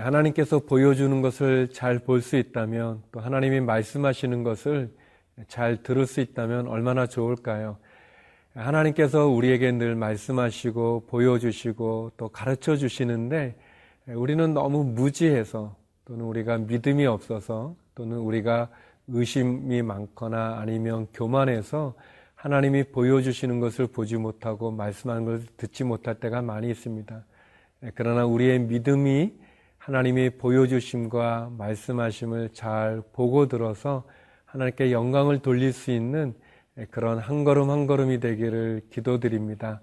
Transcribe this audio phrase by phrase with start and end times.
[0.00, 4.90] 하나님께서 보여주는 것을 잘 볼 수 있다면 또 하나님이 말씀하시는 것을
[5.48, 7.76] 잘 들을 수 있다면 얼마나 좋을까요?
[8.54, 13.56] 하나님께서 우리에게 늘 말씀하시고 보여주시고 또 가르쳐 주시는데
[14.08, 18.68] 우리는 너무 무지해서 또는 우리가 믿음이 없어서 또는 우리가
[19.08, 21.94] 의심이 많거나 아니면 교만해서
[22.34, 27.24] 하나님이 보여주시는 것을 보지 못하고 말씀하는 것을 듣지 못할 때가 많이 있습니다.
[27.94, 29.32] 그러나 우리의 믿음이
[29.80, 34.04] 하나님이 보여주심과 말씀하심을 잘 보고 들어서
[34.44, 36.34] 하나님께 영광을 돌릴 수 있는
[36.90, 39.80] 그런 한 걸음 한 걸음이 되기를 기도드립니다.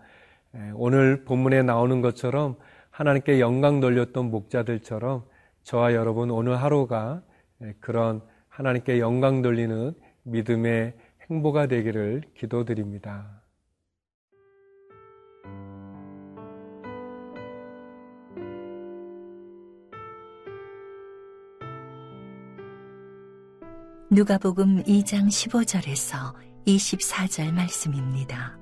[0.76, 2.58] 오늘 본문에 나오는 것처럼
[2.92, 5.24] 하나님께 영광 돌렸던 목자들처럼
[5.64, 7.24] 저와 여러분 오늘 하루가
[7.80, 10.94] 그런 하나님께 영광 돌리는 믿음의
[11.30, 13.42] 행보가 되기를 기도드립니다.
[24.18, 26.34] 누가복음 2장 15절에서
[26.66, 28.58] 24절 말씀입니다.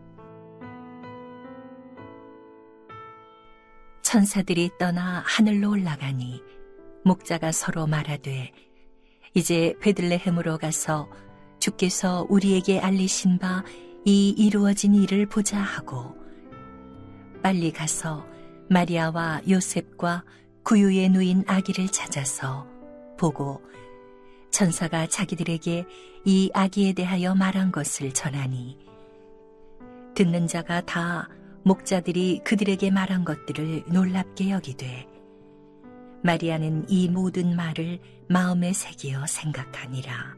[4.02, 6.44] 천사들이 떠나 하늘로 올라가니
[7.06, 8.52] 목자가 서로 말하되
[9.34, 11.10] 이제 베들레헴으로 가서
[11.60, 13.64] 주께서 우리에게 알리신 바
[14.08, 16.16] 이 이루어진 일을 보자 하고
[17.42, 18.24] 빨리 가서
[18.70, 20.24] 마리아와 요셉과
[20.64, 22.68] 구유에 누인 아기를 찾아서
[23.18, 23.62] 보고
[24.56, 25.86] 천사가 자기들에게
[26.24, 28.78] 이 아기에 대하여 말한 것을 전하니
[30.16, 31.28] 듣는 자가 다
[31.64, 35.10] 목자들이 그들에게 말한 것들을 놀랍게 여기되
[36.24, 38.00] 마리아는 이 모든 말을
[38.30, 40.38] 마음에 새기어 생각하니라.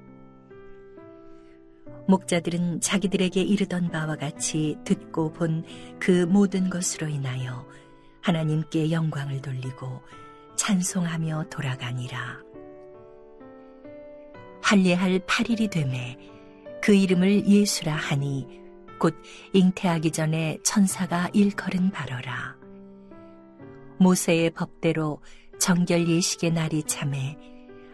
[2.07, 5.63] 목자들은 자기들에게 이르던 바와 같이 듣고 본
[5.99, 7.67] 그 모든 것으로 인하여
[8.23, 10.01] 하나님께 영광을 돌리고
[10.55, 12.46] 찬송하며 돌아가니라.
[14.67, 16.17] 할례할 8일이 되매
[16.81, 18.45] 그 이름을 예수라 하니
[18.99, 19.15] 곧
[19.53, 22.57] 잉태하기 전에 천사가 일컬은 바로라.
[23.97, 25.21] 모세의 법대로
[25.57, 27.37] 정결 예식의 날이 참해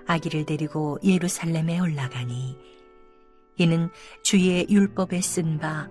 [0.08, 2.58] 아기를 데리고 예루살렘에 올라가니
[3.58, 3.90] 이는
[4.24, 5.88] 주의 율법에 쓴 바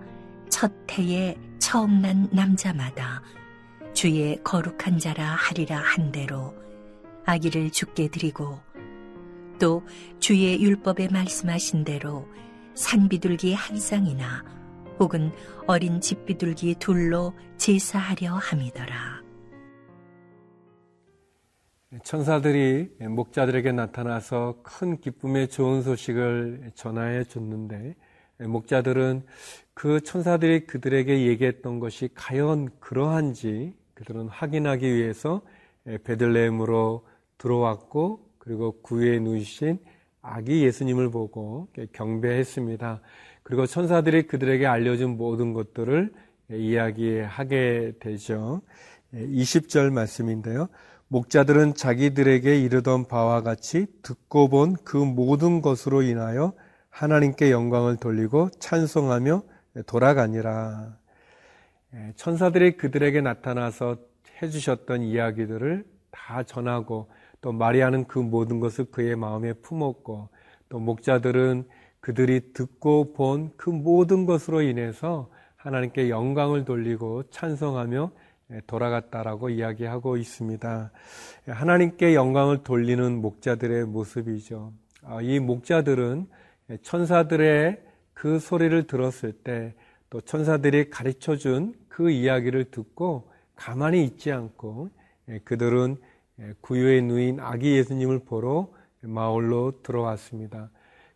[0.49, 3.23] 첫 해에 처음 난 남자마다
[3.93, 6.53] 주의 거룩한 자라 하리라 한 대로
[7.25, 8.59] 아기를 죽게 드리고
[9.63, 9.81] 또
[10.19, 12.27] 주의 율법에 말씀하신 대로
[12.73, 14.43] 산비둘기 한 쌍이나
[14.99, 15.31] 혹은
[15.67, 19.23] 어린 집비둘기 둘로 제사하려 함이더라.
[22.03, 27.95] 천사들이 목자들에게 나타나서 큰 기쁨의 좋은 소식을 전하여 줬는데
[28.39, 29.25] 목자들은
[29.73, 35.41] 그 천사들이 그들에게 얘기했던 것이 과연 그러한지 그들은 확인하기 위해서
[35.85, 37.05] 베들레헴으로
[37.37, 39.79] 들어왔고 그리고 구에 누이신
[40.21, 42.99] 아기 예수님을 보고 경배했습니다.
[43.41, 46.13] 그리고 천사들이 그들에게 알려준 모든 것들을
[46.51, 48.61] 이야기하게 되죠.
[49.13, 50.67] 20절 말씀인데요.
[51.07, 56.53] 목자들은 자기들에게 이르던 바와 같이 듣고 본 그 모든 것으로 인하여
[56.89, 59.43] 하나님께 영광을 돌리고 찬송하며
[59.87, 60.97] 돌아가니라.
[61.93, 63.97] 예, 천사들이 그들에게 나타나서
[64.41, 67.09] 해주셨던 이야기들을 다 전하고
[67.43, 70.29] 또 마리아는 그 모든 것을 그의 마음에 품었고
[70.69, 71.65] 또 목자들은
[71.99, 78.11] 그들이 듣고 본 그 모든 것으로 인해서 하나님께 영광을 돌리고 찬송하며
[78.51, 80.91] 예, 돌아갔다라고 이야기하고 있습니다.
[81.47, 84.73] 하나님께 영광을 돌리는 목자들의 모습이죠.
[85.03, 86.27] 아, 이 목자들은
[86.81, 87.81] 천사들의
[88.13, 89.75] 그 소리를 들었을 때
[90.09, 94.89] 또 천사들이 가르쳐 준 그 이야기를 듣고 가만히 있지 않고
[95.29, 96.12] 예, 그들은 예,
[96.61, 98.69] 구유에 누인 아기 예수님을 보러
[99.01, 100.69] 마을로 들어왔습니다.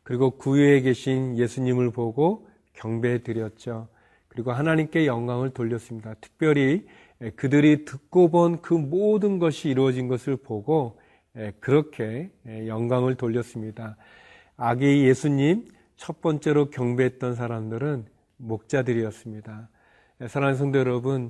[0.04, 3.88] 그리고 구유에 계신 예수님을 보고 경배해 드렸죠.
[4.28, 6.14] 그리고 하나님께 영광을 돌렸습니다.
[6.22, 6.86] 특별히
[7.22, 11.00] 예, 그들이 듣고 본 그 모든 것이 이루어진 것을 보고
[11.36, 13.98] 예, 그렇게 예, 영광을 돌렸습니다.
[14.56, 15.66] 아기 예수님
[15.96, 18.06] 첫 번째로 경배했던 사람들은
[18.38, 19.70] 목자들이었습니다.
[20.26, 21.30] 사랑하는 성도 여러분,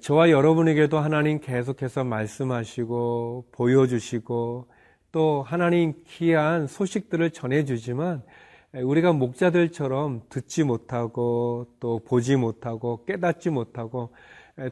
[0.00, 4.66] 저와 여러분에게도 하나님 계속해서 말씀하시고 보여주시고
[5.12, 8.24] 또 하나님 귀한 소식들을 전해주지만
[8.72, 14.12] 우리가 목자들처럼 듣지 못하고 또 보지 못하고 깨닫지 못하고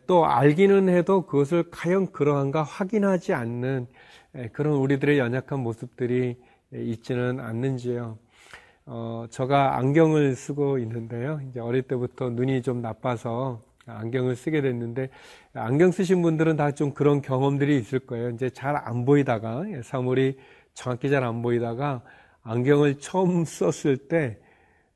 [0.08, 3.86] 또 알기는 해도 그것을 과연 그러한가 확인하지 않는
[4.50, 6.36] 그런 우리들의 연약한 모습들이
[6.72, 8.18] 있지는 않는지요.
[8.86, 11.40] 어, 제가 안경을 쓰고 있는데요.
[11.48, 15.08] 이제 어릴 때부터 눈이 좀 나빠서 안경을 쓰게 됐는데
[15.54, 18.30] 안경 쓰신 분들은 다 좀 그런 경험들이 있을 거예요.
[18.30, 20.36] 이제 잘 안 보이다가 사물이
[20.74, 22.02] 정확히 잘 안 보이다가
[22.42, 24.38] 안경을 처음 썼을 때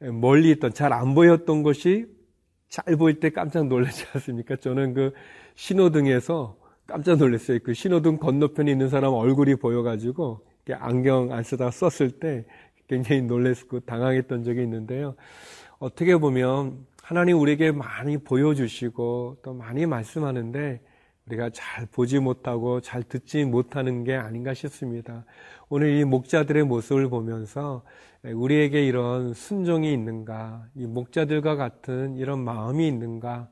[0.00, 2.06] 멀리 있던 잘 안 보였던 것이
[2.69, 4.56] 잘 보일 때 깜짝 놀라지 않습니까?
[4.56, 5.12] 저는 그
[5.55, 6.56] 신호등에서
[6.87, 7.59] 깜짝 놀랐어요.
[7.65, 12.44] 그 신호등 건너편에 있는 사람 얼굴이 보여가지고 안경 안 쓰다가 썼을 때
[12.88, 15.15] 굉장히 놀랬고 당황했던 적이 있는데요.
[15.79, 20.81] 어떻게 보면 하나님 우리에게 많이 보여주시고 또 많이 말씀하는데
[21.27, 25.25] 우리가 잘 보지 못하고 잘 듣지 못하는 게 아닌가 싶습니다.
[25.69, 27.83] 오늘 이 목자들의 모습을 보면서
[28.25, 33.49] 우리에게 이런 순종이 있는가, 이 목자들과 같은 이런 마음이 있는가,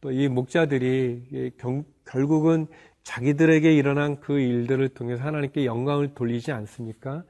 [0.00, 1.52] 또 이 목자들이
[2.04, 2.66] 결국은
[3.02, 7.24] 자기들에게 일어난 그 일들을 통해서 하나님께 영광을 돌리지 않습니까?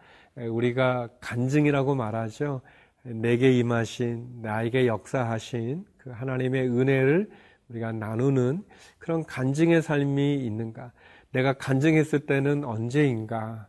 [0.47, 2.61] 우리가 간증이라고 말하죠.
[3.03, 7.31] 내게 임하신, 나에게 역사하신 그 하나님의 은혜를
[7.69, 8.63] 우리가 나누는
[8.99, 10.93] 그런 간증의 삶이 있는가?
[11.33, 13.69] 내가 간증했을 때는 언제인가?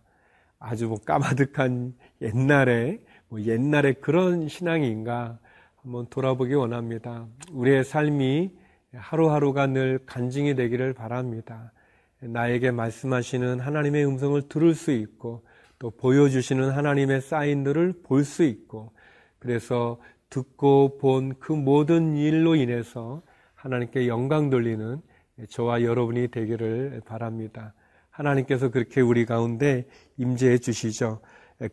[0.59, 2.99] 아주 뭐 까마득한 옛날에,
[3.29, 5.39] 뭐 옛날에 그런 신앙인가?
[5.81, 7.25] 한번 돌아보기 원합니다.
[7.51, 8.51] 우리의 삶이
[8.93, 11.71] 하루하루가 늘 간증이 되기를 바랍니다.
[12.19, 15.43] 나에게 말씀하시는 하나님의 음성을 들을 수 있고,
[15.79, 18.91] 또 보여주시는 하나님의 사인들을 볼 수 있고,
[19.39, 19.99] 그래서
[20.29, 23.21] 듣고 본 그 모든 일로 인해서
[23.55, 25.01] 하나님께 영광 돌리는
[25.49, 27.73] 저와 여러분이 되기를 바랍니다.
[28.11, 29.87] 하나님께서 그렇게 우리 가운데
[30.17, 31.21] 임재해 주시죠.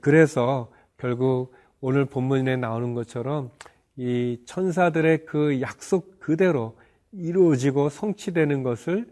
[0.01, 3.51] 그래서 결국 오늘 본문에 나오는 것처럼
[3.97, 6.79] 이 천사들의 그 약속 그대로
[7.13, 9.07] 이루어지고 성취되는 것을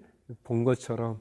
[0.44, 1.20] 본 것처럼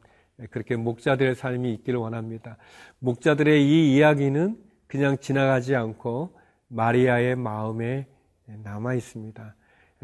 [0.49, 2.57] 그렇게 목자들의 삶이 있기를 원합니다.
[2.99, 4.57] 목자들의 이 이야기는
[4.87, 6.37] 그냥 지나가지 않고
[6.67, 8.07] 마리아의 마음에
[8.45, 9.55] 남아 있습니다.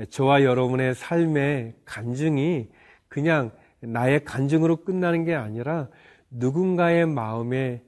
[0.09, 2.69] 저와 여러분의 삶의 간증이
[3.07, 5.89] 그냥 나의 간증으로 끝나는 게 아니라
[6.29, 7.83] 누군가의 마음에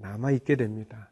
[0.00, 1.10] 남아 있게 됩니다.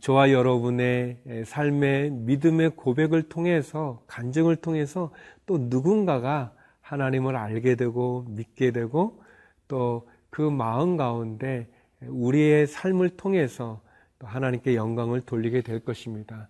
[0.00, 5.10] 저와 여러분의 삶의 믿음의 고백을 통해서, 간증을 통해서
[5.46, 9.22] 또 누군가가 하나님을 알게 되고 믿게 되고
[9.66, 11.68] 또 그 마음 가운데
[12.02, 13.80] 우리의 삶을 통해서
[14.18, 16.48] 또 하나님께 영광을 돌리게 될 것입니다.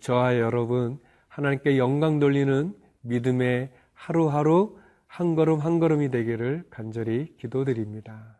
[0.00, 0.98] 저와 여러분,
[1.28, 8.39] 하나님께 영광 돌리는 믿음의 하루하루 한 걸음 한 걸음이 되기를 간절히 기도드립니다.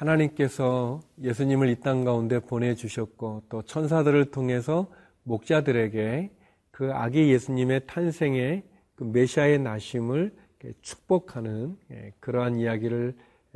[0.00, 4.86] 하나님께서 예수님을 이 땅 가운데 보내주셨고 또 천사들을 통해서
[5.24, 6.30] 목자들에게
[6.70, 8.62] 그 아기 예수님의 탄생의
[8.94, 10.32] 그 메시아의 나심을
[10.80, 13.14] 축복하는 예, 그러한 이야기를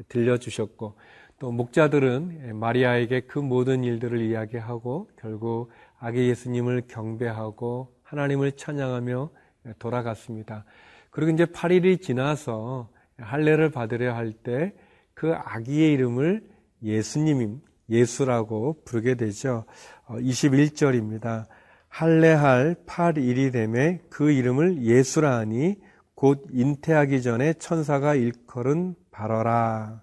[0.09, 0.97] 들려주셨고
[1.39, 9.31] 또 목자들은 예, 마리아에게 그 모든 일들을 이야기하고 결국 아기 예수님을 경배하고 하나님을 찬양하며
[9.67, 10.65] 예, 돌아갔습니다.
[11.11, 14.75] 그리고 이제 8일이 지나서 할례를 받으려 할 때
[15.15, 16.43] 그 아기의 이름을
[16.83, 19.65] 예수님, 예수라고 부르게 되죠.
[20.09, 21.43] 21절입니다.
[21.43, 21.47] 어,
[21.89, 25.77] 할례할 8일이 되매 그 이름을 예수라 하니
[26.15, 30.03] 곧 잉태하기 전에 천사가 일컬은 바러라.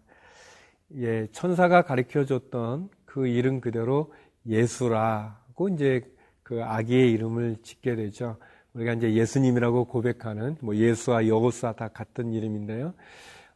[0.95, 4.13] 예, 천사가 가르쳐 줬던 그 이름 그대로
[4.45, 6.01] 예수라고 이제
[6.43, 8.37] 그 아기의 이름을 짓게 되죠.
[8.73, 12.93] 우리가 이제 예수님이라고 고백하는 뭐 예수와 여호수와 다 같은 이름인데요.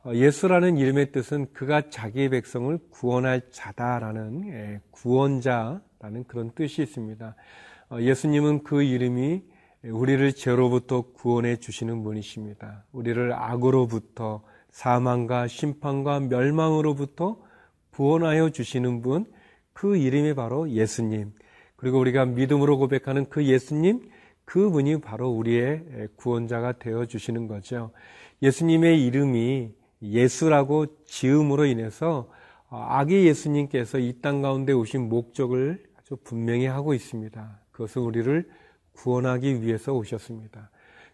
[0.05, 7.35] 어, 예수라는 이름의 뜻은 그가 자기의 백성을 구원할 자다라는 예, 구원자라는 그런 뜻이 있습니다.
[7.89, 9.41] 어, 예수님은 그 이름이
[9.85, 12.85] 우리를 죄로부터 구원해 주시는 분이십니다.
[12.91, 17.39] 우리를 악으로부터 사망과 심판과 멸망으로부터
[17.89, 19.25] 구원하여 주시는 분,
[19.73, 21.33] 그 이름이 바로 예수님.
[21.77, 24.07] 그리고 우리가 믿음으로 고백하는 그 예수님,
[24.43, 27.91] 그 분이 바로 우리의 구원자가 되어 주시는 거죠.
[28.43, 32.29] 예수님의 이름이 예수라고 지음으로 인해서
[32.69, 37.59] 아기 예수님께서 이 땅 가운데 오신 목적을 아주 분명히 하고 있습니다.
[37.71, 38.49] 그것은 우리를
[38.93, 40.69] 구원하기 위해서 오셨습니다.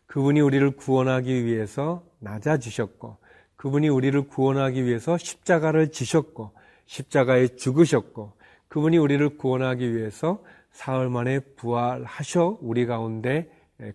[0.08, 3.18] 그분이 우리를 구원하기 위해서 낮아지셨고,
[3.56, 6.52] 그분이 우리를 구원하기 위해서 십자가를 지셨고,
[6.86, 8.34] 십자가에 죽으셨고,
[8.68, 13.50] 그분이 우리를 구원하기 위해서 사흘 만에 부활하셔 우리 가운데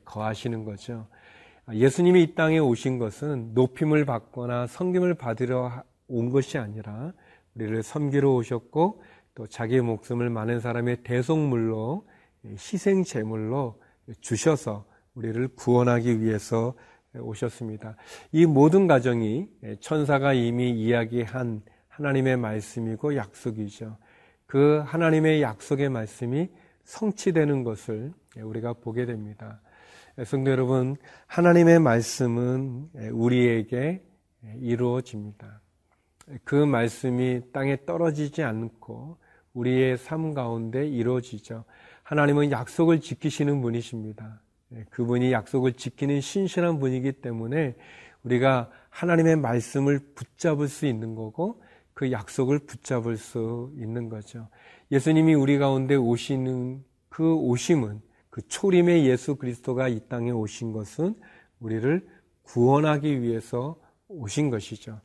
[0.04, 1.06] 거하시는 거죠.
[1.72, 7.12] 예수님이 이 땅에 오신 것은 높임을 받거나 섬김을 받으러 온 것이 아니라
[7.54, 9.02] 우리를 섬기러 오셨고
[9.34, 12.06] 또 자기의 목숨을 많은 사람의 대속물로
[12.56, 13.80] 희생 제물로
[14.20, 16.74] 주셔서 우리를 구원하기 위해서
[17.18, 17.96] 오셨습니다.
[18.30, 19.48] 이 모든 과정이
[19.80, 23.96] 천사가 이미 이야기한 하나님의 말씀이고 약속이죠.
[24.46, 26.48] 그 하나님의 약속의 말씀이
[26.84, 29.60] 성취되는 것을 우리가 보게 됩니다.
[30.24, 30.96] 성도 여러분,
[31.26, 34.02] 하나님의 말씀은 우리에게
[34.60, 35.60] 이루어집니다.
[36.42, 39.18] 그 말씀이 땅에 떨어지지 않고
[39.52, 41.64] 우리의 삶 가운데 이루어지죠.
[42.02, 44.40] 하나님은 약속을 지키시는 분이십니다.
[44.88, 47.74] 그분이 약속을 지키는 신실한 분이기 때문에
[48.22, 54.48] 우리가 하나님의 말씀을 붙잡을 수 있는 거고 그 약속을 붙잡을 수 있는 거죠.
[54.90, 58.00] 예수님이 우리 가운데 오시는 그 오심은
[58.36, 61.14] 그 초림의 예수 그리스도가 이 땅에 오신 것은
[61.58, 62.06] 우리를
[62.42, 65.00] 구원하기 위해서 오신 것이죠.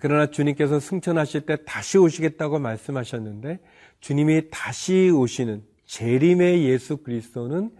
[0.00, 3.60] 그러나 주님께서 승천하실 때 다시 오시겠다고 말씀하셨는데
[4.00, 7.70] 주님이 다시 오시는 재림의 예수 그리스도는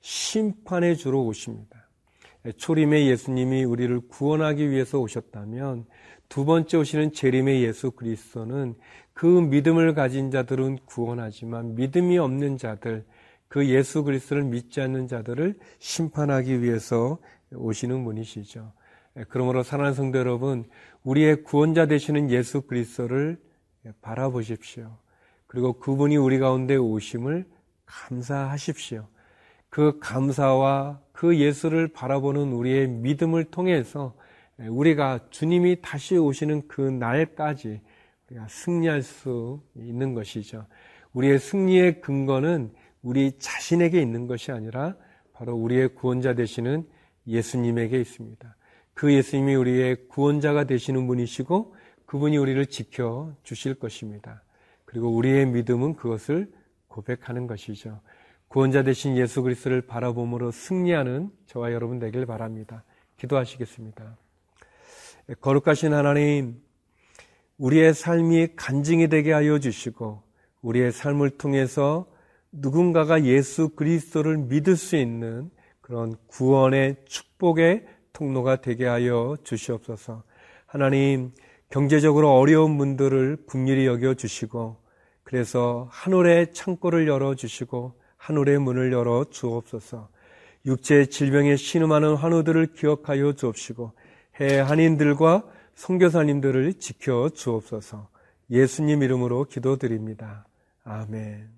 [0.00, 1.88] 심판의 주로 오십니다.
[2.56, 5.86] 초림의 예수님이 우리를 구원하기 위해서 오셨다면
[6.28, 8.74] 두 번째 오시는 재림의 예수 그리스도는
[9.12, 13.04] 그 믿음을 가진 자들은 구원하지만 믿음이 없는 자들,
[13.48, 17.18] 그 예수 그리스도를 믿지 않는 자들을 심판하기 위해서
[17.54, 18.72] 오시는 분이시죠.
[19.28, 20.64] 그러므로 사랑하는 성도 여러분,
[21.02, 23.38] 우리의 구원자 되시는 예수 그리스도를
[24.02, 24.96] 바라보십시오.
[25.46, 27.46] 그리고 그분이 우리 가운데 오심을
[27.86, 29.08] 감사하십시오.
[29.70, 34.14] 그 감사와 그 예수를 바라보는 우리의 믿음을 통해서
[34.58, 37.80] 우리가 주님이 다시 오시는 그 날까지
[38.28, 40.66] 우리가 승리할 수 있는 것이죠.
[41.12, 44.96] 우리의 승리의 근거는 우리 자신에게 있는 것이 아니라
[45.32, 46.86] 바로 우리의 구원자 되시는
[47.26, 48.56] 예수님에게 있습니다.
[48.94, 51.74] 그 예수님이 우리의 구원자가 되시는 분이시고
[52.06, 54.42] 그분이 우리를 지켜 주실 것입니다.
[54.84, 56.50] 그리고 우리의 믿음은 그것을
[56.88, 58.00] 고백하는 것이죠.
[58.48, 62.82] 구원자 되신 예수 그리스도를 바라봄으로 승리하는 저와 여러분 되길 바랍니다.
[63.18, 64.16] 기도하시겠습니다.
[65.40, 66.60] 거룩하신 하나님,
[67.58, 70.22] 우리의 삶이 간증이 되게 하여 주시고
[70.62, 72.06] 우리의 삶을 통해서
[72.52, 75.50] 누군가가 예수 그리스도를 믿을 수 있는
[75.80, 80.22] 그런 구원의 축복의 통로가 되게 하여 주시옵소서.
[80.66, 81.32] 하나님,
[81.70, 84.76] 경제적으로 어려운 분들을 국률이 여겨 주시고
[85.22, 90.08] 그래서 하늘의 창고를 열어 주시고 하늘의 문을 열어 주옵소서.
[90.66, 93.92] 육체 질병에 신음하는 환우들을 기억하여 주옵시고
[94.40, 98.08] 해 한인들과 선교사님들을 지켜 주옵소서.
[98.50, 100.46] 예수님 이름으로 기도드립니다.
[100.84, 101.57] 아멘.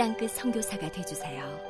[0.00, 1.69] 땅끝 성교사가 되주세요